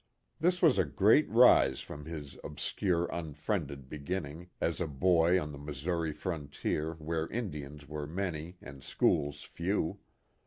This 0.39 0.63
was 0.63 0.79
a 0.79 0.83
great 0.83 1.29
rise 1.29 1.79
from 1.79 2.05
his 2.05 2.35
obscure 2.43 3.13
un 3.13 3.35
friended 3.35 3.87
beginning 3.87 4.49
as 4.59 4.81
a 4.81 4.87
boy 4.87 5.39
on 5.39 5.51
the 5.51 5.59
Missouri 5.59 6.11
frontier 6.11 6.95
where 6.95 7.27
Indians 7.29 7.87
were 7.87 8.07
many 8.07 8.57
and 8.63 8.83
schools 8.83 9.43
few. 9.43 9.99